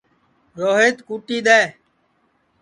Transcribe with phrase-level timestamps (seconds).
[0.59, 1.61] روہیت کُٹی دؔے